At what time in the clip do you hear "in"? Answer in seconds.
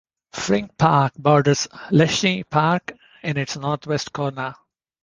3.21-3.37